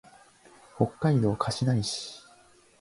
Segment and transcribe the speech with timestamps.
[0.77, 2.23] 北海道歌志内市